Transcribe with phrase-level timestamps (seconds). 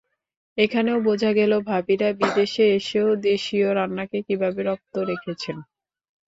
[0.57, 5.57] এখানেও বোঝা গেল ভাবিরা বিদেশে এসেও দেশীয় রান্নাকে কীভাবে রপ্ত রেখেছেন।